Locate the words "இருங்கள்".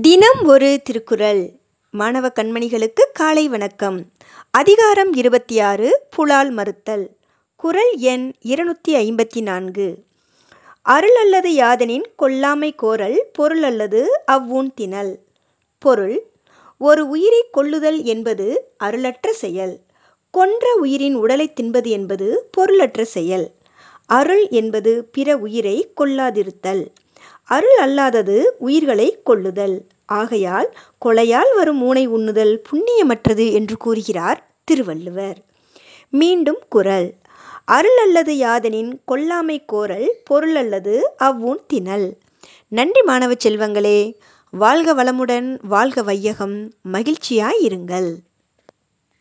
47.60-48.10